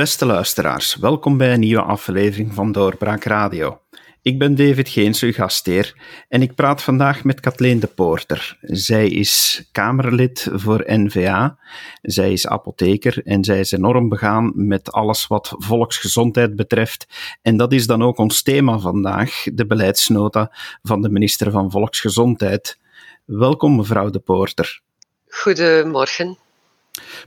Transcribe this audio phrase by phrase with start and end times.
[0.00, 3.80] Beste luisteraars, welkom bij een nieuwe aflevering van Doorbraak Radio.
[4.22, 5.94] Ik ben David Geens, uw gastheer,
[6.28, 8.58] en ik praat vandaag met Kathleen de Poorter.
[8.60, 11.58] Zij is Kamerlid voor NVA,
[12.02, 17.06] zij is apotheker en zij is enorm begaan met alles wat volksgezondheid betreft.
[17.42, 22.78] En dat is dan ook ons thema vandaag, de beleidsnota van de minister van Volksgezondheid.
[23.24, 24.80] Welkom, mevrouw de Poorter.
[25.28, 26.38] Goedemorgen.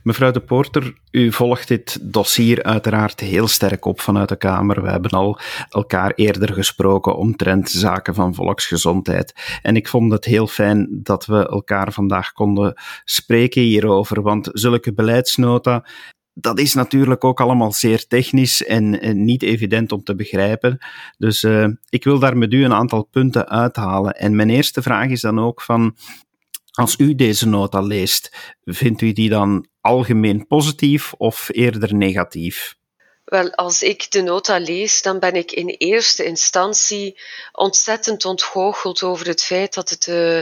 [0.02, 4.82] Mevrouw de Poorter, u volgt dit dossier uiteraard heel sterk op vanuit de Kamer.
[4.82, 5.38] We hebben al
[5.68, 9.58] elkaar eerder gesproken omtrent zaken van volksgezondheid.
[9.62, 12.74] En ik vond het heel fijn dat we elkaar vandaag konden
[13.04, 15.84] spreken hierover, want zulke beleidsnota
[16.34, 20.78] dat is natuurlijk ook allemaal zeer technisch en, niet evident om te begrijpen.
[21.18, 24.12] Dus uh, ik wil daar met u een aantal punten uithalen.
[24.12, 25.96] En mijn eerste vraag is dan ook van,
[26.74, 28.30] als u deze nota leest,
[28.64, 32.74] vindt u die dan algemeen positief of eerder negatief?
[33.24, 37.20] Wel, als ik de nota lees, dan ben ik in eerste instantie
[37.52, 40.40] ontzettend ontgoocheld over het feit dat het uh,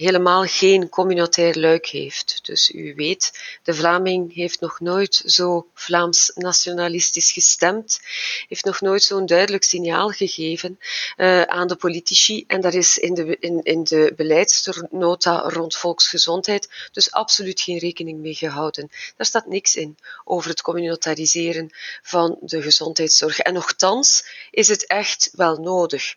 [0.00, 2.40] helemaal geen communautair luik heeft.
[2.42, 8.00] Dus u weet, de Vlaming heeft nog nooit zo Vlaams nationalistisch gestemd,
[8.48, 10.78] heeft nog nooit zo'n duidelijk signaal gegeven
[11.16, 12.44] uh, aan de politici.
[12.46, 18.20] En daar is in de, in, in de beleidsnota rond volksgezondheid dus absoluut geen rekening
[18.20, 18.90] mee gehouden.
[19.16, 21.70] Daar staat niks in over het communautariseren
[22.02, 23.38] van de gezondheidszorg.
[23.38, 26.14] En nochtans is het echt wel nodig.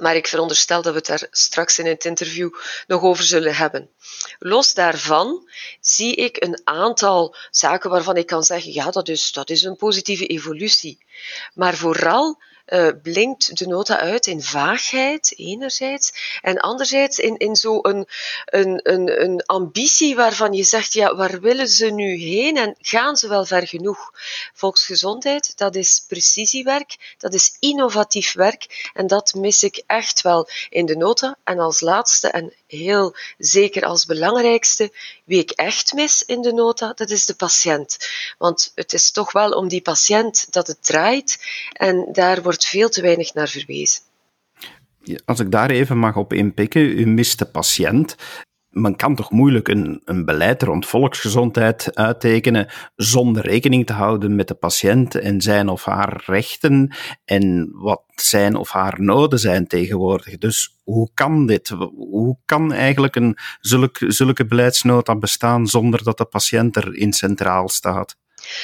[0.00, 2.50] Maar ik veronderstel dat we het daar straks in het interview
[2.86, 3.90] nog over zullen hebben.
[4.38, 5.48] Los daarvan
[5.80, 9.76] zie ik een aantal zaken waarvan ik kan zeggen, ja, dat is, dat is een
[9.76, 10.98] positieve evolutie.
[11.54, 17.88] Maar vooral uh, blinkt de nota uit in vaagheid, enerzijds, en anderzijds in, in zo'n
[17.88, 18.06] een,
[18.44, 23.16] een, een, een ambitie waarvan je zegt, ja, waar willen ze nu heen en gaan
[23.16, 24.10] ze wel ver genoeg?
[24.54, 30.86] Volksgezondheid, dat is precisiewerk, dat is innovatief werk en dat mis ik echt wel in
[30.86, 31.36] de nota.
[31.44, 34.92] En als laatste en heel zeker als belangrijkste,
[35.24, 37.98] wie ik echt mis in de nota, dat is de patiënt.
[38.38, 41.38] Want het is toch wel om die patiënt dat het draait
[41.72, 44.02] en daar wordt veel te weinig naar verwezen.
[45.24, 48.16] Als ik daar even mag op inpikken, u mist de patiënt
[48.74, 54.48] men kan toch moeilijk een, een beleid rond volksgezondheid uittekenen zonder rekening te houden met
[54.48, 56.94] de patiënt en zijn of haar rechten
[57.24, 60.38] en wat zijn of haar noden zijn tegenwoordig.
[60.38, 61.68] Dus hoe kan dit?
[61.94, 68.16] Hoe kan eigenlijk een zulke, zulke beleidsnota bestaan zonder dat de patiënt erin centraal staat?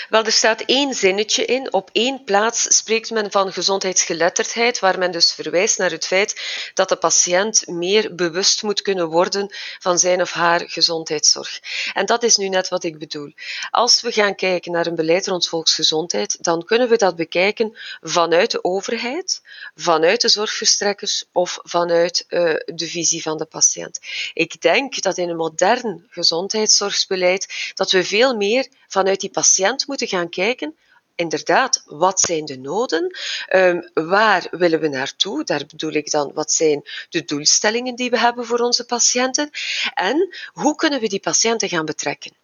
[0.09, 1.73] Wel, er staat één zinnetje in.
[1.73, 6.41] Op één plaats spreekt men van gezondheidsgeletterdheid, waar men dus verwijst naar het feit
[6.75, 11.61] dat de patiënt meer bewust moet kunnen worden van zijn of haar gezondheidszorg.
[11.93, 13.33] En dat is nu net wat ik bedoel.
[13.71, 18.51] Als we gaan kijken naar een beleid rond volksgezondheid, dan kunnen we dat bekijken vanuit
[18.51, 19.43] de overheid,
[19.75, 23.99] vanuit de zorgverstrekkers of vanuit uh, de visie van de patiënt.
[24.35, 30.09] Ik denk dat in een modern gezondheidszorgbeleid dat we veel meer vanuit die patiënt moeten
[30.09, 30.75] gaan kijken
[31.15, 33.19] inderdaad, wat zijn de noden?
[33.55, 35.45] Um, waar willen we naartoe?
[35.45, 39.51] Daar bedoel ik dan, wat zijn de doelstellingen die we hebben voor onze patiënten?
[39.95, 42.40] En hoe kunnen we die patiënten gaan betrekken?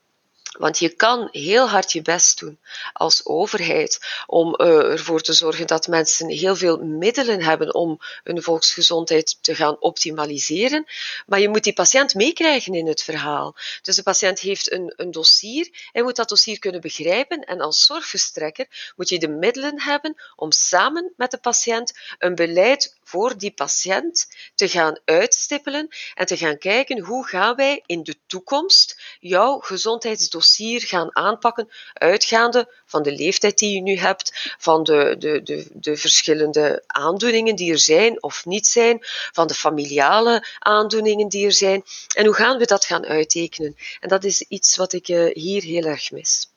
[0.59, 2.59] Want je kan heel hard je best doen
[2.93, 8.43] als overheid om uh, ervoor te zorgen dat mensen heel veel middelen hebben om hun
[8.43, 10.84] volksgezondheid te gaan optimaliseren.
[11.27, 13.55] Maar je moet die patiënt meekrijgen in het verhaal.
[13.83, 17.84] Dus de patiënt heeft een, een dossier, hij moet dat dossier kunnen begrijpen en als
[17.84, 23.53] zorgverstrekker moet je de middelen hebben om samen met de patiënt een beleid voor die
[23.53, 28.86] patiënt te gaan uitstippelen en te gaan kijken hoe gaan wij in de toekomst
[29.27, 35.43] jouw gezondheidsdossier gaan aanpakken, uitgaande van de leeftijd die je nu hebt, van de, de,
[35.43, 38.99] de, de verschillende aandoeningen die er zijn of niet zijn,
[39.33, 41.83] van de familiale aandoeningen die er zijn.
[42.15, 43.77] En hoe gaan we dat gaan uittekenen?
[44.01, 46.49] En dat is iets wat ik eh, hier heel erg mis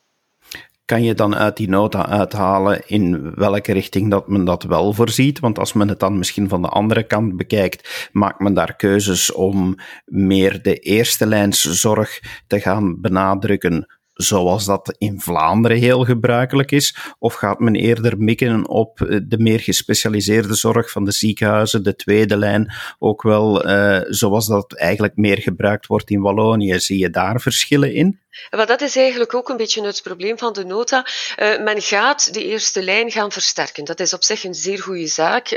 [0.89, 5.39] kan je dan uit die nota uithalen in welke richting dat men dat wel voorziet?
[5.39, 9.31] Want als men het dan misschien van de andere kant bekijkt, maakt men daar keuzes
[9.31, 9.75] om
[10.05, 16.95] meer de eerste lijns zorg te gaan benadrukken zoals dat in Vlaanderen heel gebruikelijk is?
[17.19, 22.37] Of gaat men eerder mikken op de meer gespecialiseerde zorg van de ziekenhuizen, de tweede
[22.37, 26.79] lijn, ook wel uh, zoals dat eigenlijk meer gebruikt wordt in Wallonië?
[26.79, 28.19] Zie je daar verschillen in?
[28.49, 31.05] Maar dat is eigenlijk ook een beetje het probleem van de nota.
[31.37, 33.85] Uh, men gaat de eerste lijn gaan versterken.
[33.85, 35.47] Dat is op zich een zeer goede zaak.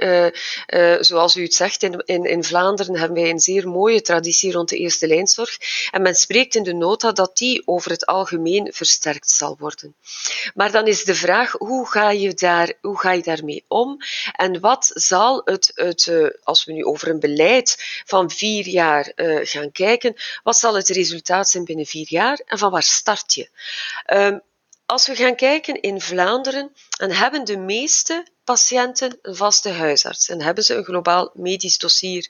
[1.00, 4.68] Zoals u het zegt, in, in, in, Vlaanderen hebben wij een zeer mooie traditie rond
[4.68, 5.56] de eerste lijnzorg.
[5.90, 9.94] En men spreekt in de nota dat die over het algemeen versterkt zal worden.
[10.54, 13.96] Maar dan is de vraag, hoe ga je, daar, hoe ga je daarmee om?
[14.32, 19.12] En wat zal het, het uh, als we nu over een beleid van vier jaar
[19.16, 23.34] uh, gaan kijken, wat zal het resultaat zijn binnen vier jaar en van waar start
[23.34, 23.48] je?
[24.06, 24.40] Um,
[24.86, 30.42] als we gaan kijken in Vlaanderen, dan hebben de meeste patiënten een vaste huisarts en
[30.42, 32.28] hebben ze een globaal medisch dossier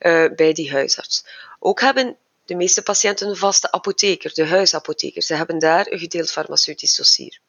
[0.00, 1.24] uh, bij die huisarts.
[1.58, 5.22] Ook hebben de meeste patiënten een vaste apotheker, de huisapotheker.
[5.22, 7.40] Ze hebben daar een gedeeld farmaceutisch dossier.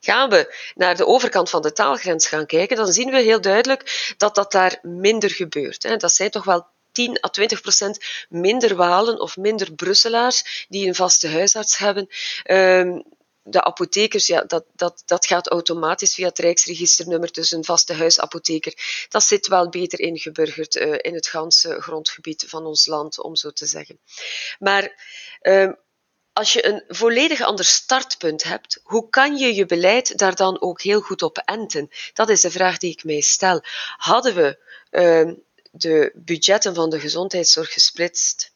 [0.00, 4.14] Gaan we naar de overkant van de taalgrens gaan kijken, dan zien we heel duidelijk
[4.16, 6.00] dat dat daar minder gebeurt.
[6.00, 10.94] Dat zijn toch wel 10 à 20 procent minder Walen of minder Brusselaars die een
[10.94, 12.08] vaste huisarts hebben.
[13.46, 17.92] Ehm, de apothekers, ja, dat, dat, dat gaat automatisch via het Rijksregisternummer, dus een vaste
[17.92, 19.06] huisapotheker.
[19.08, 23.50] Dat zit wel beter ingeburgerd uh, in het ganse grondgebied van ons land, om zo
[23.50, 23.98] te zeggen.
[24.58, 25.04] Maar
[25.42, 25.72] uh,
[26.32, 30.82] als je een volledig ander startpunt hebt, hoe kan je je beleid daar dan ook
[30.82, 31.88] heel goed op enten?
[32.12, 33.62] Dat is de vraag die ik mij stel.
[33.96, 34.58] Hadden we
[34.90, 35.34] uh,
[35.70, 38.54] de budgetten van de gezondheidszorg gesplitst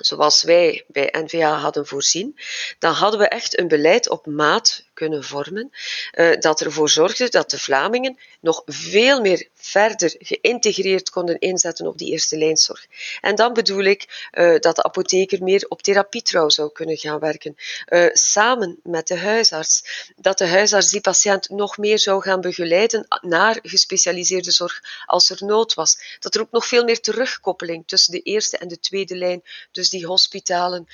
[0.00, 2.38] zoals wij bij NVA hadden voorzien,
[2.78, 5.70] dan hadden we echt een beleid op maat kunnen vormen,
[6.14, 11.98] uh, dat ervoor zorgde dat de Vlamingen nog veel meer verder geïntegreerd konden inzetten op
[11.98, 12.86] die eerste lijnzorg.
[13.20, 17.56] En dan bedoel ik uh, dat de apotheker meer op therapietrouw zou kunnen gaan werken,
[17.88, 19.82] uh, samen met de huisarts.
[20.16, 25.44] Dat de huisarts die patiënt nog meer zou gaan begeleiden naar gespecialiseerde zorg als er
[25.44, 26.16] nood was.
[26.18, 29.42] Dat er ook nog veel meer terugkoppeling tussen de eerste en de tweede lijn,
[29.72, 30.86] dus die hospitalen,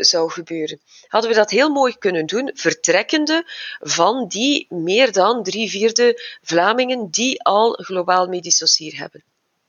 [0.00, 0.80] zou gebeuren.
[1.08, 3.44] Hadden we dat heel mooi kunnen doen, vertrekkende
[3.78, 9.24] van die meer dan drie vierde Vlamingen die al globaal medisch dossier hebben.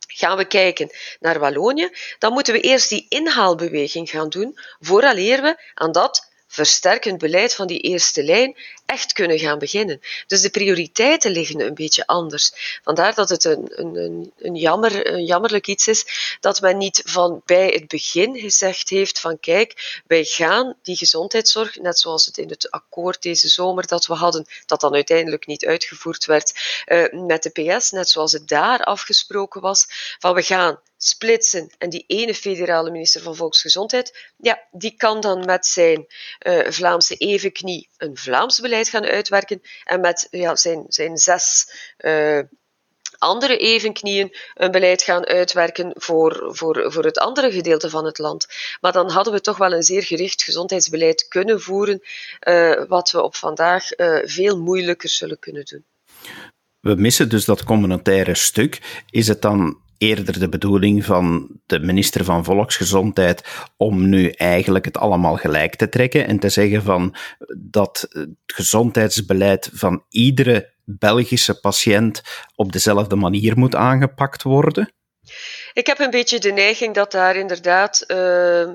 [0.08, 0.90] Gaan we kijken
[1.20, 1.90] naar Wallonië,
[2.20, 7.68] dan moeten we eerst die inhaalbeweging gaan doen, vooraleer we aan dat versterkend beleid van
[7.68, 8.58] die eerste lijn
[8.92, 10.02] echt kunnen gaan beginnen.
[10.28, 12.80] Dus de prioriteiten liggen een beetje anders.
[12.84, 16.06] Vandaar dat het een, een, een, jammer, een jammerlijk iets is
[16.40, 21.76] dat men niet van bij het begin gezegd heeft van kijk, wij gaan die gezondheidszorg,
[21.76, 25.66] net zoals het in het akkoord deze zomer dat we hadden, dat dan uiteindelijk niet
[25.66, 26.54] uitgevoerd werd
[26.86, 29.86] uh, met de PS, net zoals het daar afgesproken was,
[30.20, 35.46] van we gaan splitsen en die ene federale minister van Volksgezondheid, ja, die kan dan
[35.46, 36.06] met zijn
[36.40, 42.40] uh, Vlaamse evenknie een Vlaams beleid gaan uitwerken en met ja, zijn, zijn zes uh,
[43.18, 48.48] andere evenknieën een beleid gaan uitwerken voor, voor, voor het andere gedeelte van het land.
[48.82, 52.02] Maar dan hadden we toch wel een zeer gericht gezondheidsbeleid kunnen voeren,
[52.48, 55.86] uh, wat we op vandaag uh, veel moeilijker zullen kunnen doen.
[56.80, 59.04] We missen dus dat communautaire stuk.
[59.10, 63.44] Is het dan eerder de bedoeling van de minister van Volksgezondheid
[63.78, 67.16] om nu eigenlijk het allemaal gelijk te trekken en te zeggen van
[67.58, 72.22] dat het gezondheidsbeleid van iedere Belgische patiënt
[72.56, 74.94] op dezelfde manier moet aangepakt worden?
[75.74, 78.70] Ik heb een beetje de neiging dat daar inderdaad uh,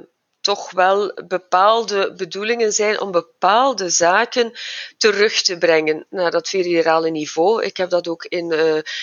[0.47, 4.53] toch wel bepaalde bedoelingen zijn om bepaalde zaken
[4.97, 7.65] terug te brengen naar dat federale niveau.
[7.65, 8.59] Ik heb dat ook in uh,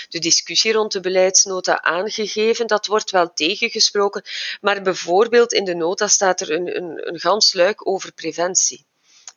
[0.10, 2.68] de discussie rond de beleidsnota aangegeven.
[2.68, 4.24] Dat wordt wel tegengesproken,
[4.62, 8.86] maar bijvoorbeeld in de nota staat er een, een, een gans luik over preventie.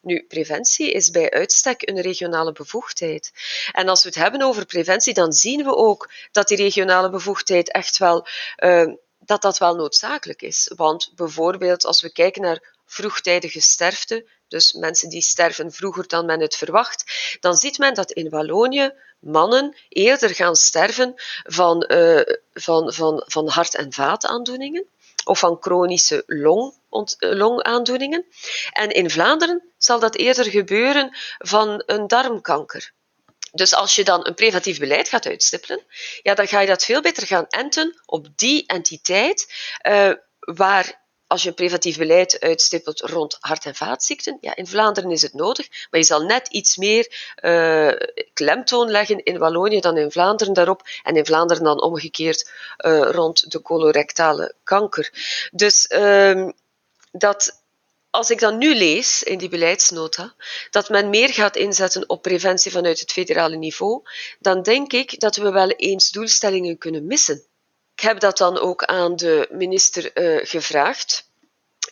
[0.00, 3.32] Nu, preventie is bij uitstek een regionale bevoegdheid.
[3.72, 7.72] En als we het hebben over preventie, dan zien we ook dat die regionale bevoegdheid
[7.72, 8.26] echt wel
[8.64, 8.92] uh,
[9.26, 10.72] dat dat wel noodzakelijk is.
[10.76, 16.40] Want bijvoorbeeld als we kijken naar vroegtijdige sterfte, dus mensen die sterven vroeger dan men
[16.40, 17.04] het verwacht,
[17.40, 21.14] dan ziet men dat in Wallonië mannen eerder gaan sterven
[21.44, 22.20] van, uh,
[22.52, 24.86] van, van, van hart- en vaataandoeningen
[25.24, 26.74] of van chronische long,
[27.18, 28.26] longaandoeningen.
[28.70, 32.92] En in Vlaanderen zal dat eerder gebeuren van een darmkanker.
[33.56, 35.80] Dus als je dan een preventief beleid gaat uitstippelen,
[36.22, 41.42] ja, dan ga je dat veel beter gaan enten op die entiteit uh, waar als
[41.42, 45.68] je een preventief beleid uitstippelt rond hart- en vaatziekten, ja, in Vlaanderen is het nodig,
[45.90, 47.92] maar je zal net iets meer uh,
[48.32, 53.50] klemtoon leggen in Wallonië dan in Vlaanderen daarop, en in Vlaanderen dan omgekeerd uh, rond
[53.50, 55.10] de colorectale kanker.
[55.52, 56.48] Dus uh,
[57.12, 57.64] dat
[58.16, 60.34] als ik dan nu lees in die beleidsnota
[60.70, 64.02] dat men meer gaat inzetten op preventie vanuit het federale niveau,
[64.38, 67.42] dan denk ik dat we wel eens doelstellingen kunnen missen.
[67.94, 71.28] Ik heb dat dan ook aan de minister uh, gevraagd.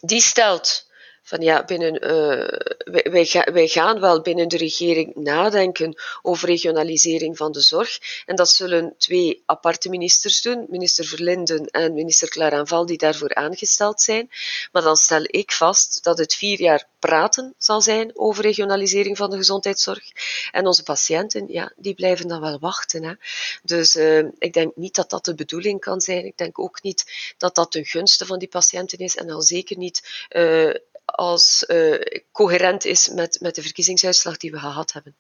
[0.01, 0.87] Die stelt
[1.25, 2.01] van ja, binnen,
[2.85, 7.99] wij, wij, wij, gaan wel binnen de regering nadenken over regionalisering van de zorg.
[8.27, 14.01] En dat zullen twee aparte ministers doen, minister Verlinden en minister Claranval, die daarvoor aangesteld
[14.01, 14.31] zijn.
[14.73, 19.31] Maar dan stel ik vast dat het vier jaar praten zal zijn over regionalisering van
[19.31, 20.05] de gezondheidszorg.
[20.51, 23.05] En onze patiënten, ja, die blijven dan wel wachten.
[23.05, 23.13] Hè.
[23.63, 26.25] Dus uh, ik denk niet dat dat de bedoeling kan zijn.
[26.25, 29.17] Ik denk ook niet dat dat ten gunste van die patiënten is.
[29.17, 32.01] En al zeker niet uh, als uh,
[32.33, 35.17] coherent is met, met de verkiezingsuitslag die we gehad hebben.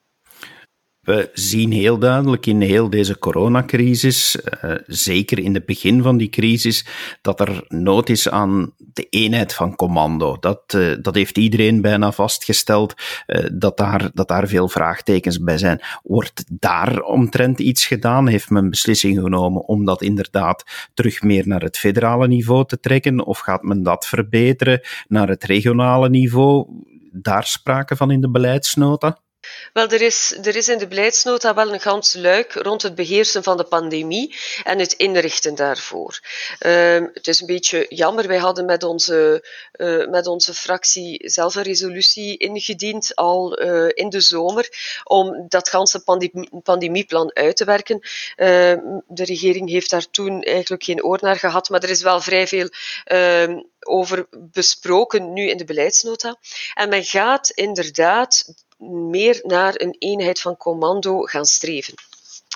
[1.05, 6.29] We zien heel duidelijk in heel deze coronacrisis, uh, zeker in het begin van die
[6.29, 6.87] crisis,
[7.21, 10.37] dat er nood is aan de eenheid van commando.
[10.41, 12.95] Dat, uh, dat heeft iedereen bijna vastgesteld,
[13.27, 15.81] uh, dat, daar, dat daar veel vraagtekens bij zijn.
[16.03, 18.27] Wordt daar omtrent iets gedaan?
[18.27, 23.25] Heeft men beslissing genomen om dat inderdaad terug meer naar het federale niveau te trekken?
[23.25, 26.67] Of gaat men dat verbeteren naar het regionale niveau?
[27.13, 29.23] Daar sprake van in de beleidsnota?
[29.73, 33.43] Wel, er is, er is in de beleidsnota wel een gans luik rond het beheersen
[33.43, 36.21] van de pandemie en het inrichten daarvoor.
[36.61, 39.45] Uh, het is een beetje jammer, wij hadden met onze,
[39.77, 44.69] uh, met onze fractie zelf een resolutie ingediend al uh, in de zomer
[45.05, 48.01] om dat ganse pandemie, pandemieplan uit te werken.
[48.37, 52.21] Ehm, de regering heeft daar toen eigenlijk geen oor naar gehad, maar er is wel
[52.21, 52.69] vrij veel
[53.05, 56.37] ehm, over besproken nu in de beleidsnota.
[56.75, 58.55] En men gaat inderdaad
[58.91, 61.95] meer naar een eenheid van commando gaan streven.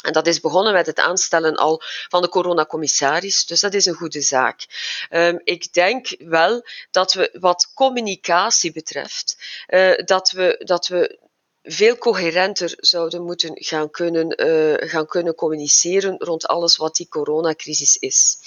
[0.03, 3.95] En dat is begonnen met het aanstellen al van de coronacommissaris, dus dat is een
[3.95, 4.67] goede zaak.
[5.11, 9.37] Um, ik denk wel dat we wat communicatie betreft,
[9.69, 11.19] uh, dat, we, dat we
[11.63, 17.97] veel coherenter zouden moeten gaan kunnen, uh, gaan kunnen communiceren rond alles wat die coronacrisis
[17.97, 18.39] is.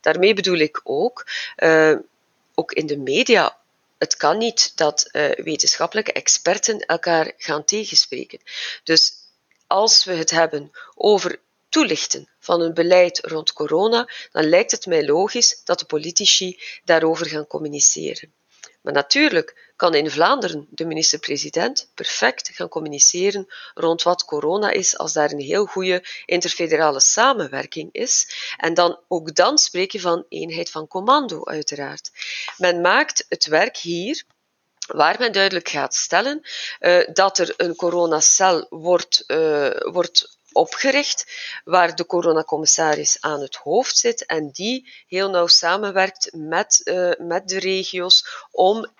[0.00, 1.96] Daarmee bedoel ik ook, uh,
[2.54, 3.57] ook in de media
[3.98, 8.40] het kan niet dat uh, wetenschappelijke experten elkaar gaan tegenspreken.
[8.84, 9.12] Dus
[9.66, 15.06] als we het hebben over toelichten van een beleid rond corona, dan lijkt het mij
[15.06, 18.32] logisch dat de politici daarover gaan communiceren.
[18.80, 25.12] Maar natuurlijk kan in Vlaanderen de minister-president perfect gaan communiceren rond wat corona is, als
[25.12, 28.34] daar een heel goede interfederale samenwerking is.
[28.56, 32.10] En dan, ook dan spreek je van eenheid van commando, uiteraard.
[32.56, 34.24] Men maakt het werk hier
[34.86, 36.40] waar men duidelijk gaat stellen
[36.80, 41.26] uh, dat er een coronacel wordt, uh, wordt opgericht,
[41.64, 47.48] waar de coronacommissaris aan het hoofd zit en die heel nauw samenwerkt met, uh, met
[47.48, 48.96] de regio's om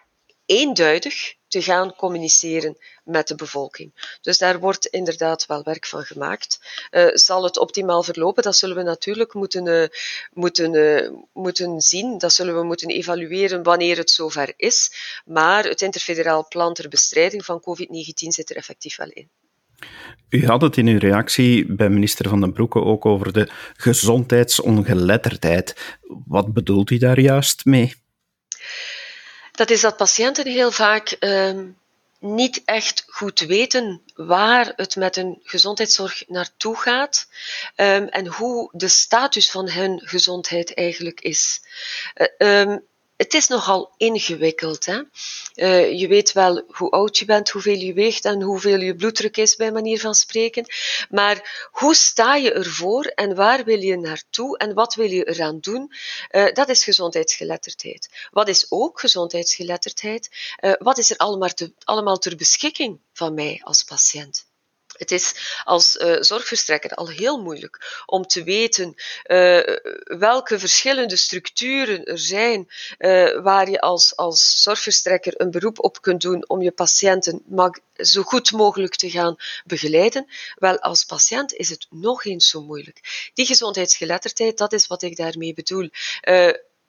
[0.49, 4.19] eenduidig te gaan communiceren met de bevolking.
[4.21, 6.61] Dus daar wordt inderdaad wel werk van gemaakt.
[6.91, 8.43] Uh, zal het optimaal verlopen?
[8.43, 9.85] Dat zullen we natuurlijk moeten, uh,
[10.33, 12.19] moeten, uh, moeten zien.
[12.19, 14.93] Dat zullen we moeten evalueren wanneer het zover is.
[15.25, 19.29] Maar het interfederaal plan ter bestrijding van COVID-19 zit er effectief wel in.
[20.29, 25.99] U had het in uw reactie bij minister Van den Broeke ook over de gezondheidsongeletterdheid.
[26.27, 27.95] Wat bedoelt u daar juist mee?
[29.59, 31.59] Dat is dat patiënten heel vaak uh,
[32.19, 37.29] niet echt goed weten waar het met hun gezondheidszorg naartoe gaat
[37.77, 41.61] um, en hoe de status van hun gezondheid eigenlijk is.
[42.39, 42.77] Uh,
[43.19, 44.87] het is nogal ingewikkeld.
[44.87, 45.03] Hè?
[45.55, 49.37] Uh, je weet wel hoe oud je bent, hoeveel je weegt en hoeveel je bloeddruk
[49.37, 50.67] is, bij manier van spreken.
[51.11, 55.59] Maar hoe sta je ervoor en waar wil je naartoe en wat wil je eraan
[55.61, 55.93] doen?
[56.31, 58.29] Uh, dat is gezondheidsgeletterdheid.
[58.31, 60.29] Wat is ook gezondheidsgeletterdheid?
[60.61, 61.51] Uh, wat is er allemaal,
[61.85, 64.48] allemaal ter beschikking van mij als patiënt?
[64.99, 68.95] Het is als uh, zorgverstrekker al heel moeilijk om te weten
[69.27, 69.61] uh,
[70.19, 76.21] welke verschillende structuren er zijn uh, waar je als, als zorgverstrekker een beroep op kunt
[76.21, 77.43] doen om je patiënten
[77.97, 80.27] zo goed mogelijk te gaan begeleiden.
[80.55, 83.31] Wel, als patiënt is het nog eens zo moeilijk.
[83.35, 85.91] Die gezondheidsgeletterdheid, dat is wat ik daarmee bedoel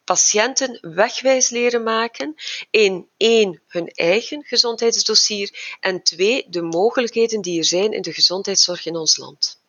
[0.09, 2.35] patiënten wegwijs leren maken
[2.69, 8.85] in één hun eigen gezondheidsdossier en twee de mogelijkheden die er zijn in de gezondheidszorg
[8.85, 9.61] in ons land.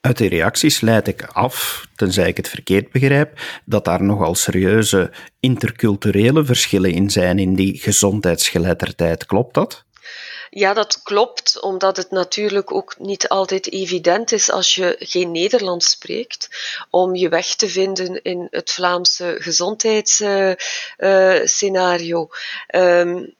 [0.00, 5.12] Uit de reacties leid ik af, tenzij ik het verkeerd begrijp, dat daar nogal serieuze
[5.40, 9.26] interculturele verschillen in zijn in die gezondheidsgeletterdheid.
[9.26, 9.83] Klopt dat?
[10.56, 15.90] Ja, dat klopt, omdat het natuurlijk ook niet altijd evident is als je geen Nederlands
[15.90, 16.48] spreekt,
[16.90, 22.28] om je weg te vinden in het Vlaamse gezondheidsscenario.
[22.74, 23.34] Um,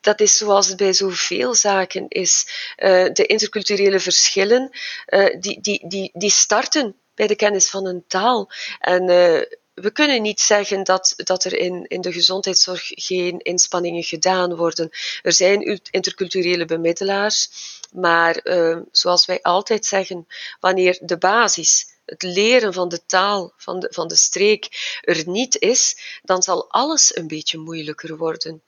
[0.00, 2.46] dat is zoals het bij zoveel zaken is.
[2.78, 4.70] Uh, de interculturele verschillen,
[5.08, 8.50] uh, die, die, die, die starten bij de kennis van een taal.
[8.78, 9.40] En uh,
[9.80, 14.90] we kunnen niet zeggen dat, dat er in, in de gezondheidszorg geen inspanningen gedaan worden.
[15.22, 17.50] Er zijn interculturele bemiddelaars,
[17.92, 20.26] maar uh, zoals wij altijd zeggen,
[20.60, 24.68] wanneer de basis het leren van de taal, van de, van de streek
[25.00, 28.62] er niet is, dan zal alles een beetje moeilijker worden.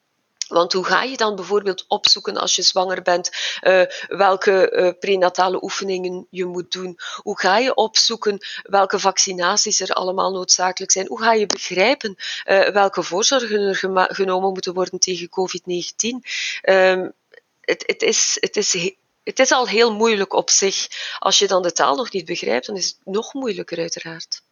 [0.52, 3.30] Want hoe ga je dan bijvoorbeeld opzoeken als je zwanger bent
[3.62, 6.99] uh, welke uh, prenatale oefeningen je moet doen?
[7.16, 11.06] Hoe ga je opzoeken welke vaccinaties er allemaal noodzakelijk zijn?
[11.06, 16.28] Hoe ga je begrijpen uh, welke voorzorgen er genomen moeten worden tegen COVID-19?
[16.62, 17.12] Um,
[17.61, 18.94] het, het, is, het, is,
[19.25, 20.87] het is al heel moeilijk op zich.
[21.18, 24.42] Als je dan de taal nog niet begrijpt, dan is het nog moeilijker uiteraard.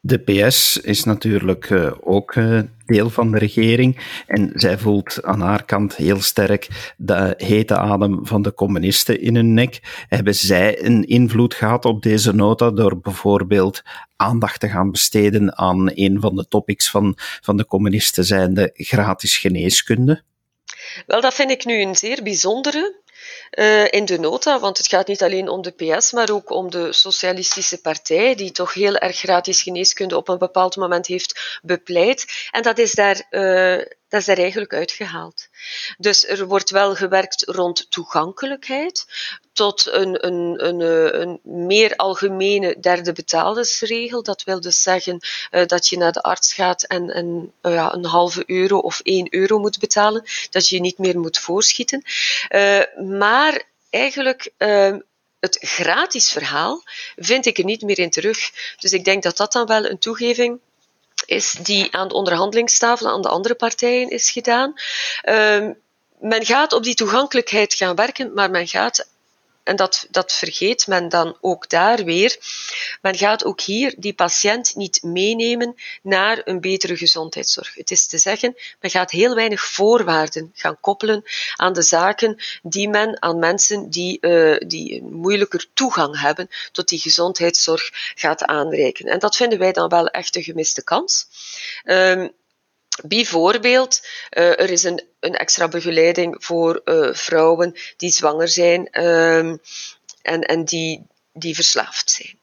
[0.00, 5.40] De PS is natuurlijk uh, ook uh, deel van de regering en zij voelt aan
[5.40, 10.04] haar kant heel sterk de hete adem van de communisten in hun nek.
[10.08, 13.82] Hebben zij een invloed gehad op deze nota door bijvoorbeeld
[14.16, 19.36] aandacht te gaan besteden aan een van de topics van, van de communisten, zijnde gratis
[19.36, 20.22] geneeskunde?
[21.06, 23.00] Wel, dat vind ik nu een zeer bijzondere.
[23.50, 26.70] Uh, in de nota, want het gaat niet alleen om de PS, maar ook om
[26.70, 32.48] de Socialistische Partij, die toch heel erg gratis geneeskunde op een bepaald moment heeft bepleit.
[32.50, 35.48] En dat is daar uh, dat is er eigenlijk uitgehaald.
[35.98, 39.06] Dus er wordt wel gewerkt rond toegankelijkheid
[39.52, 44.22] tot een, een, een, eh, een meer algemene derde betaaldersregel.
[44.22, 48.04] Dat wil dus zeggen uh, dat je naar de arts gaat en, uh, ja, een
[48.04, 50.24] halve euro of één euro moet betalen.
[50.50, 52.02] Dat je niet meer moet voorschieten.
[52.48, 54.98] Uh, maar eigenlijk ehm,
[55.40, 56.82] het gratis verhaal
[57.16, 58.38] vind ik er niet meer in terug.
[58.80, 60.60] Dus ik denk dat dat dan wel een toegeving
[61.28, 64.72] is die aan de onderhandelingstafel aan de andere partijen is gedaan.
[65.28, 65.76] Um,
[66.18, 69.08] men gaat op die toegankelijkheid gaan werken, maar men gaat
[69.68, 72.36] en dat, dat vergeet men dan ook daar weer.
[73.02, 77.74] Men gaat ook hier die patiënt niet meenemen naar een betere gezondheidszorg.
[77.74, 81.22] Het is te zeggen, men gaat heel weinig voorwaarden gaan koppelen
[81.56, 86.88] aan de zaken die men aan mensen die, uh, die een moeilijker toegang hebben tot
[86.88, 89.06] die gezondheidszorg gaat aanreiken.
[89.06, 91.26] En dat vinden wij dan wel echt een gemiste kans.
[91.84, 92.32] Um,
[93.04, 99.38] Bijvoorbeeld, uh, er is een, een, extra begeleiding voor uh, vrouwen die zwanger zijn uh,
[100.22, 102.38] en, en die, die verslaafd zijn.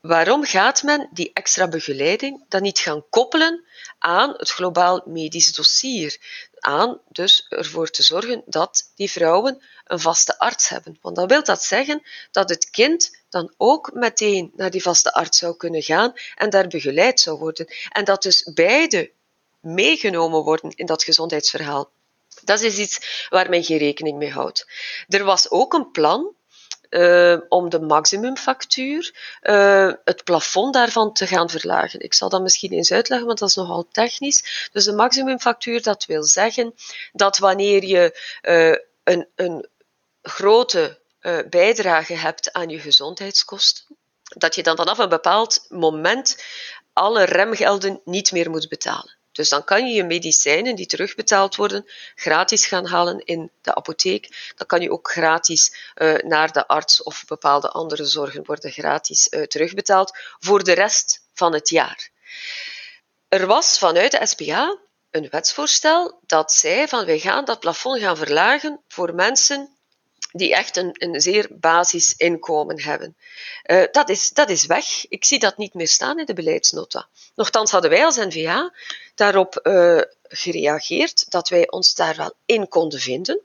[0.00, 3.64] Waarom gaat men die extra begeleiding dan niet gaan koppelen
[3.98, 6.18] aan het globaal medisch dossier?
[6.58, 10.98] Aan dus ervoor te zorgen dat die vrouwen een vaste arts hebben.
[11.00, 15.38] Want dan wil dat zeggen dat het kind dan ook meteen naar die vaste arts
[15.38, 17.66] zou kunnen gaan en daar begeleid zou worden.
[17.88, 19.10] En dat dus beide
[19.66, 21.90] meegenomen worden in dat gezondheidsverhaal.
[22.44, 24.66] Dat is iets waar men geen rekening mee houdt.
[25.08, 26.34] Er was ook een plan
[26.90, 32.00] uh, om de maximumfactuur, uh, het plafond daarvan te gaan verlagen.
[32.00, 34.68] Ik zal dat misschien eens uitleggen, want dat is nogal technisch.
[34.72, 36.74] Dus de maximumfactuur, dat wil zeggen
[37.12, 39.68] dat wanneer je uh, een, een
[40.22, 40.98] grote
[41.50, 43.84] bijdrage hebt aan je gezondheidskosten,
[44.22, 46.44] dat je dan vanaf een bepaald moment
[46.92, 49.16] alle remgelden niet meer moet betalen.
[49.36, 54.52] Dus dan kan je je medicijnen die terugbetaald worden gratis gaan halen in de apotheek.
[54.56, 59.28] Dan kan je ook gratis uh, naar de arts of bepaalde andere zorgen worden gratis
[59.30, 62.10] uh, terugbetaald voor de rest van het jaar.
[63.28, 64.78] Er was vanuit de SPA
[65.10, 69.76] een wetsvoorstel dat zei van wij gaan dat plafond gaan verlagen voor mensen
[70.32, 73.16] die echt een, een zeer basisinkomen hebben.
[73.66, 75.08] Uh, dat, is, dat is weg.
[75.08, 77.08] Ik zie dat niet meer staan in de beleidsnota.
[77.34, 78.72] Nochtans hadden wij als NVA
[79.16, 83.40] daarop uh, gereageerd dat wij ons daar wel in konden vinden.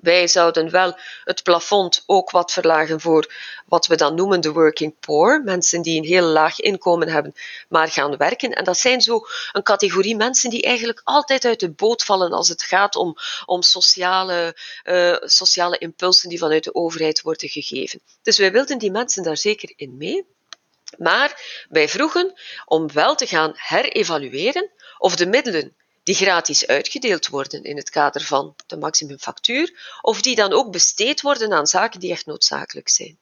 [0.00, 3.34] Wij zouden wel het plafond ook wat verlagen voor
[3.66, 5.42] wat we dan noemen de working poor.
[5.44, 7.34] Mensen die een heel laag inkomen hebben,
[7.68, 8.52] maar gaan werken.
[8.52, 9.20] En dat zijn zo
[9.52, 13.62] een categorie mensen die eigenlijk altijd uit de boot vallen als het gaat om, om
[13.62, 18.00] sociale, uh, sociale impulsen die vanuit de overheid worden gegeven.
[18.22, 20.26] Dus wij wilden die mensen daar zeker in mee.
[20.98, 27.64] Maar wij vroegen om wel te gaan herevalueren of de middelen die gratis uitgedeeld worden
[27.64, 32.10] in het kader van de maximumfactuur, of die dan ook besteed worden aan zaken die
[32.10, 33.18] echt noodzakelijk zijn.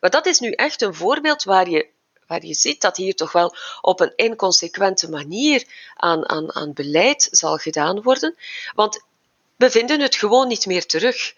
[0.00, 1.88] Maar dat is nu echt een voorbeeld waar je,
[2.26, 7.28] waar je ziet dat hier toch wel op een inconsequente manier aan, aan, aan beleid
[7.30, 8.36] zal gedaan worden,
[8.74, 9.04] want
[9.56, 11.34] we vinden het gewoon niet meer terug.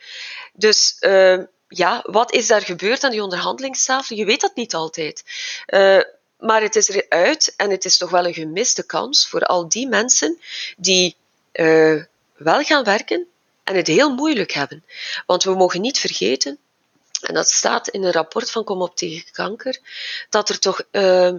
[0.53, 4.17] Dus uh, ja, wat is daar gebeurd aan die onderhandelingstafel?
[4.17, 5.25] Je weet dat niet altijd.
[5.67, 6.01] Uh,
[6.39, 9.89] maar het is eruit en het is toch wel een gemiste kans voor al die
[9.89, 10.39] mensen
[10.77, 11.17] die
[11.53, 12.03] uh,
[12.37, 13.27] wel gaan werken
[13.65, 14.85] en het heel moeilijk hebben.
[15.27, 16.59] Want we mogen niet vergeten,
[17.21, 19.79] en dat staat in een rapport van Kom op tegen kanker,
[20.31, 21.33] dat er toch uh,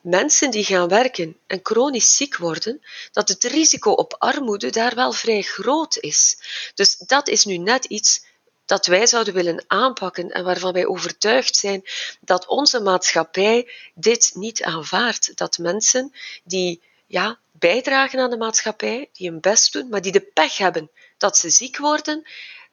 [0.00, 2.82] mensen die gaan werken en chronisch ziek worden,
[3.12, 6.36] dat het risico op armoede daar wel vrij groot is.
[6.74, 8.24] Dus dat is nu net iets
[8.72, 11.82] dat wij zouden willen aanpakken en waarvan wij overtuigd zijn
[12.20, 15.36] dat onze maatschappij dit niet aanvaardt.
[15.36, 16.12] Dat mensen
[16.44, 20.90] die ja, bijdragen aan de maatschappij, die hun best doen, maar die de pech hebben
[21.18, 22.22] dat ze ziek worden,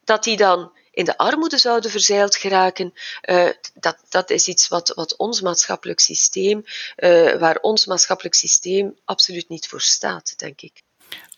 [0.04, 4.88] dat die dan in de armoede zouden verzeild geraken, uh, dat, dat is iets wat,
[4.88, 6.64] wat ons maatschappelijk systeem,
[6.96, 10.82] uh, waar ons maatschappelijk systeem absoluut niet voor staat, denk ik.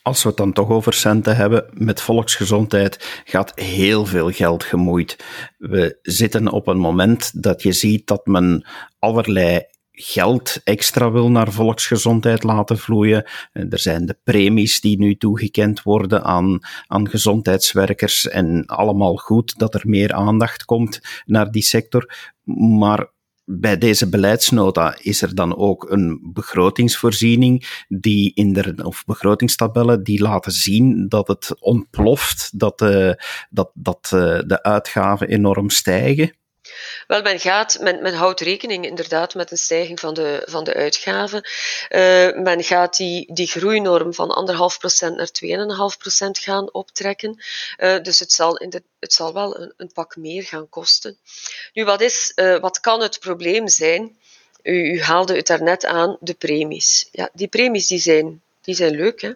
[0.03, 5.25] Als we het dan toch over centen hebben, met volksgezondheid gaat heel veel geld gemoeid.
[5.59, 8.67] We zitten op een moment dat je ziet dat men
[8.99, 9.63] allerlei
[9.93, 13.25] geld extra wil naar volksgezondheid laten vloeien.
[13.53, 19.75] Er zijn de premies die nu toegekend worden aan, aan gezondheidswerkers en allemaal goed dat
[19.75, 22.15] er meer aandacht komt naar die sector.
[22.79, 23.11] Maar
[23.45, 30.23] bij deze beleidsnota is er dan ook een begrotingsvoorziening die in de, of begrotingstabellen die
[30.23, 34.07] laten zien dat het ontploft, dat, de, dat, dat
[34.47, 36.37] de uitgaven enorm stijgen.
[37.07, 41.49] Wel, men, gaat, men, houdt rekening inderdaad met een stijging van de, van de uitgaven.
[41.91, 45.31] Uh, men gaat die, die groeinorm van 1,5% naar
[46.27, 47.43] 2,5% gaan optrekken.
[47.79, 51.19] Uh, dus het zal, in het zal wel een, een pak meer gaan kosten.
[51.73, 54.17] Nu, wat, is, uh, wat kan het probleem zijn?
[54.63, 57.09] U, u haalde het daarnet aan, de premies.
[57.13, 59.33] Ja, die premies die zijn, die zijn leuk, hè?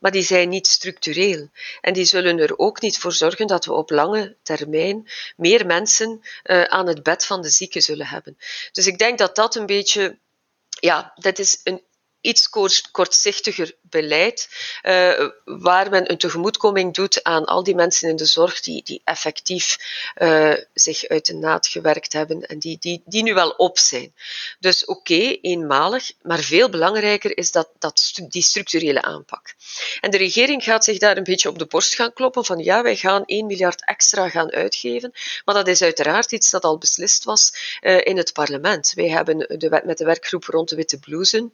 [0.00, 1.48] Maar die zijn niet structureel.
[1.80, 6.20] En die zullen er ook niet voor zorgen dat we op lange termijn meer mensen
[6.44, 8.38] uh, aan het bed van de zieken zullen hebben.
[8.72, 10.18] Dus ik denk dat dat een beetje
[10.80, 11.82] ja, dat is een
[12.20, 12.50] iets
[12.90, 14.48] kortzichtiger beleid,
[14.82, 19.00] uh, waar men een tegemoetkoming doet aan al die mensen in de zorg die, die
[19.04, 19.78] effectief
[20.16, 24.14] uh, zich uit de naad gewerkt hebben en die, die, die nu wel op zijn.
[24.58, 29.54] Dus oké, eenmalig, maar veel belangrijker is dat, dat, die structurele aanpak.
[30.00, 32.82] En de regering gaat zich daar een beetje op de borst gaan kloppen van ja,
[32.82, 35.12] wij gaan 1 miljard extra gaan uitgeven,
[35.44, 38.92] maar dat is uiteraard iets dat al beslist was uh, in het parlement.
[38.94, 41.52] Wij hebben de, met de werkgroep rond de witte blousen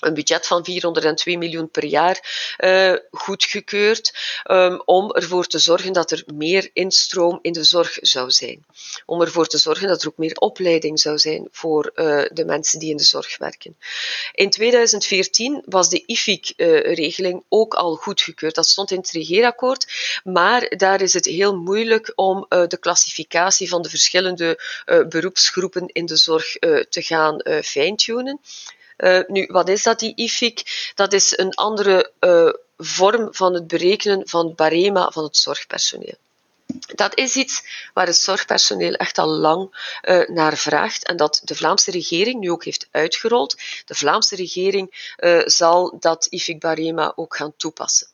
[0.00, 4.14] een budget van 402 miljoen per jaar uh, goedgekeurd
[4.50, 8.64] um, om ervoor te zorgen dat er meer instroom in de zorg zou zijn.
[9.06, 12.78] Om ervoor te zorgen dat er ook meer opleiding zou zijn voor uh, de mensen
[12.78, 13.76] die in de zorg werken.
[14.32, 18.54] In 2014 was de IFIC-regeling uh, ook al goedgekeurd.
[18.54, 19.86] Dat stond in het regeerakkoord,
[20.24, 24.60] maar daar is het heel moeilijk om de klassificatie van de verschillende
[25.08, 26.52] beroepsgroepen in de zorg
[26.88, 28.40] te gaan fine-tunen.
[28.98, 30.92] Uh, nu, wat is dat, die IFIC?
[30.94, 36.16] Dat is een andere uh, vorm van het berekenen van het barema van het zorgpersoneel.
[36.94, 37.62] Dat is iets
[37.94, 42.50] waar het zorgpersoneel echt al lang uh, naar vraagt en dat de Vlaamse regering nu
[42.50, 43.56] ook heeft uitgerold.
[43.84, 48.06] De Vlaamse regering zal dat IFIC Barema ook gaan toepassen.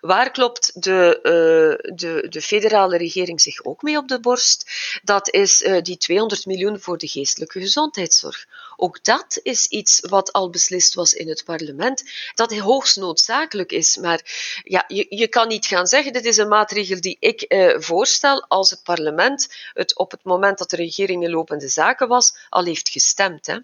[0.00, 4.70] Waar klopt de, uh, de, de federale regering zich ook mee op de borst?
[5.02, 8.46] Dat is uh, die 200 miljoen voor de geestelijke gezondheidszorg.
[8.76, 12.02] Ook dat is iets wat al beslist was in het parlement,
[12.34, 13.96] dat hoogst noodzakelijk is.
[13.96, 14.20] Maar
[14.62, 18.44] ja, je, je kan niet gaan zeggen, dit is een maatregel die ik uh, voorstel
[18.48, 22.64] als het parlement het op het moment dat de regering in lopende zaken was, al
[22.64, 23.46] heeft gestemd.
[23.46, 23.58] Hè.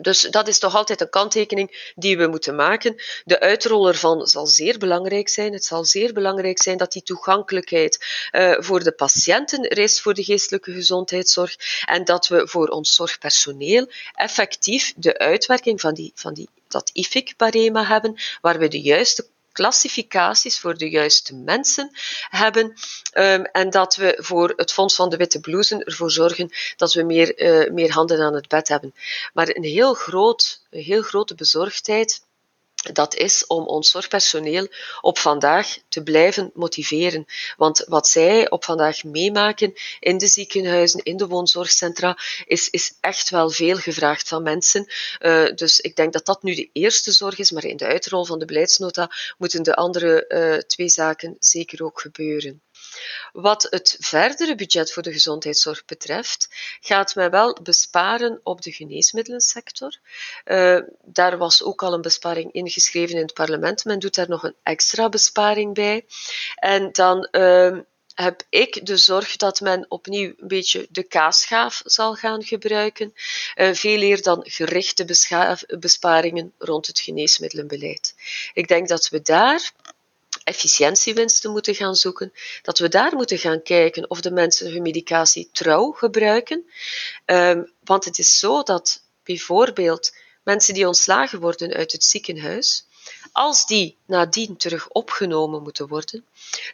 [0.00, 3.02] Dus dat is toch altijd een kanttekening die we moeten maken.
[3.24, 5.52] De uitrol ervan zal zeer belangrijk zijn.
[5.52, 10.24] Het zal zeer belangrijk zijn dat die toegankelijkheid uh, voor de patiënten reist voor de
[10.24, 16.48] geestelijke gezondheidszorg en dat we voor ons zorgpersoneel effectief de uitwerking van, die, van die,
[16.68, 21.90] dat IFIC-barema hebben, waar we de juiste klassificaties voor de juiste mensen
[22.28, 22.74] hebben
[23.14, 27.02] um, en dat we voor het Fonds van de Witte Blousen ervoor zorgen dat we
[27.02, 28.94] meer, uh, meer handen aan het bed hebben.
[29.32, 32.22] Maar een heel, groot, een heel grote bezorgdheid
[32.82, 34.68] dat is om ons zorgpersoneel
[35.00, 37.26] op vandaag te blijven motiveren.
[37.56, 43.30] Want wat zij op vandaag meemaken in de ziekenhuizen, in de woonzorgcentra, is, is echt
[43.30, 44.92] wel veel gevraagd van mensen.
[45.20, 48.24] Uh, dus ik denk dat dat nu de eerste zorg is, maar in de uitrol
[48.24, 52.62] van de beleidsnota moeten de andere uh, twee zaken zeker ook gebeuren.
[53.32, 56.48] Wat het verdere budget voor de gezondheidszorg betreft,
[56.80, 59.96] gaat men wel besparen op de geneesmiddelensector.
[60.44, 63.84] Uh, daar was ook al een besparing ingeschreven in het parlement.
[63.84, 66.04] Men doet daar nog een extra besparing bij.
[66.54, 67.78] En dan uh,
[68.14, 73.14] heb ik de zorg dat men opnieuw een beetje de kaasschaaf zal gaan gebruiken,
[73.56, 75.04] uh, veel eer dan gerichte
[75.78, 78.14] besparingen rond het geneesmiddelenbeleid.
[78.52, 79.72] Ik denk dat we daar
[80.44, 85.48] efficiëntiewinsten moeten gaan zoeken, dat we daar moeten gaan kijken of de mensen hun medicatie
[85.52, 86.70] trouw gebruiken.
[87.26, 92.86] Um, want het is zo dat bijvoorbeeld mensen die ontslagen worden uit het ziekenhuis,
[93.32, 96.24] als die nadien terug opgenomen moeten worden,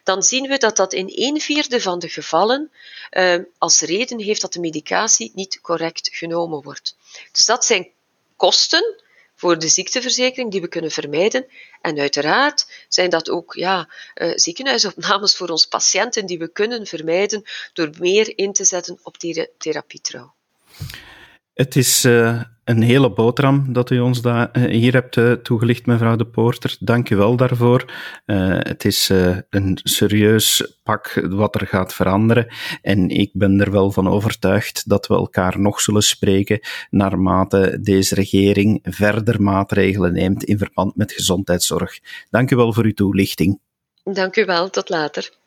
[0.03, 2.71] dan zien we dat dat in een vierde van de gevallen
[3.11, 6.95] uh, als reden heeft dat de medicatie niet correct genomen wordt.
[7.31, 7.89] Dus dat zijn
[8.35, 9.01] kosten
[9.39, 11.45] voor de ziekteverzekering die we kunnen vermijden.
[11.81, 17.43] En uiteraard zijn dat ook ja, uh, ziekenhuisopnames voor onze patiënten die we kunnen vermijden
[17.73, 20.33] door meer in te zetten op die therapietrouw.
[21.59, 26.15] Het is uh, een hele boterham dat u ons uh, hier hebt uh, toegelicht, mevrouw
[26.15, 26.75] de Poorter.
[26.79, 27.91] Dank u wel daarvoor.
[28.25, 29.09] het is
[29.49, 32.47] een serieus pak wat er gaat veranderen.
[32.81, 38.15] En ik ben er wel van overtuigd dat we elkaar nog zullen spreken naarmate deze
[38.15, 41.99] regering verder maatregelen neemt in verband met gezondheidszorg.
[42.29, 43.59] Dank u wel voor uw toelichting.
[44.03, 44.69] Dank u wel.
[44.69, 45.38] Tot later.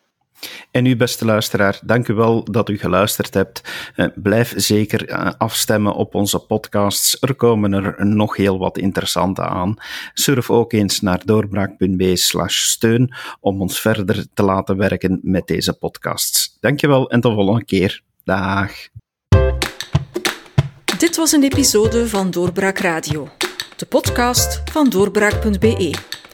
[0.71, 3.63] En u, beste luisteraar, dank u wel dat u geluisterd hebt.
[3.97, 7.17] Uh, blijf zeker uh, afstemmen op onze podcasts.
[7.21, 9.77] Er komen er nog heel wat interessante aan.
[10.15, 15.73] Surf ook eens naar doorbraak.be slash steun om ons verder te laten werken met deze
[15.73, 16.57] podcasts.
[16.61, 18.03] Dankjewel en tot de volgende keer.
[18.25, 18.71] Dag.
[20.99, 23.29] Dit was een episode van Doorbraak Radio,
[23.77, 26.12] de podcast van doorbraak.be.